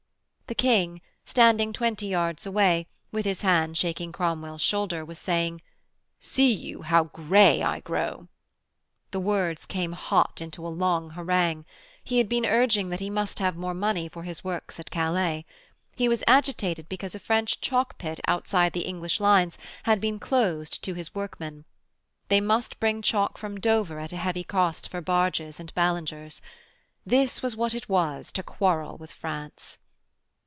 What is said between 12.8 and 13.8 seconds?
that he must have more